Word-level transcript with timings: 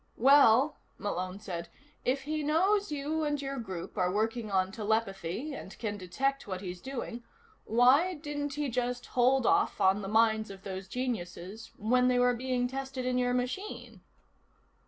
"Well," 0.17 0.77
Malone 0.97 1.39
said, 1.39 1.69
"if 2.03 2.23
he 2.23 2.41
knows 2.41 2.91
you 2.91 3.23
and 3.23 3.39
your 3.39 3.59
group 3.59 3.99
are 3.99 4.11
working 4.11 4.49
on 4.49 4.71
telepathy 4.71 5.53
and 5.53 5.77
can 5.77 5.95
detect 5.95 6.47
what 6.47 6.61
he's 6.61 6.81
doing, 6.81 7.23
why 7.65 8.15
didn't 8.15 8.55
he 8.55 8.67
just 8.67 9.05
hold 9.05 9.45
off 9.45 9.79
on 9.79 10.01
the 10.01 10.07
minds 10.07 10.49
of 10.49 10.63
those 10.63 10.87
geniuses 10.87 11.69
when 11.77 12.07
they 12.07 12.17
were 12.17 12.33
being 12.33 12.67
tested 12.67 13.05
in 13.05 13.19
your 13.19 13.35
machine?" 13.35 14.01